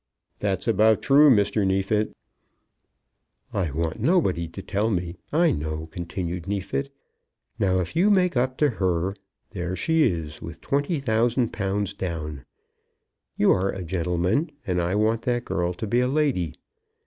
"That's 0.39 0.67
about 0.67 1.03
true, 1.03 1.29
Mr. 1.29 1.63
Neefit." 1.63 2.11
"I 3.53 3.69
want 3.69 3.99
nobody 3.99 4.47
to 4.47 4.63
tell 4.63 4.89
me; 4.89 5.17
I 5.31 5.51
know," 5.51 5.85
continued 5.91 6.47
Neefit. 6.47 6.89
"Now 7.59 7.77
if 7.79 7.95
you 7.95 8.09
make 8.09 8.35
up 8.35 8.57
to 8.57 8.69
her, 8.81 9.15
there 9.51 9.75
she 9.75 10.01
is, 10.11 10.41
with 10.41 10.59
twenty 10.59 10.99
thousand 10.99 11.53
pounds 11.53 11.93
down. 11.93 12.45
You 13.37 13.51
are 13.51 13.69
a 13.69 13.83
gentleman, 13.83 14.49
and 14.65 14.81
I 14.81 14.95
want 14.95 15.21
that 15.29 15.45
girl 15.45 15.71
to 15.75 15.85
be 15.85 15.99
a 15.99 16.07
lady. 16.07 16.55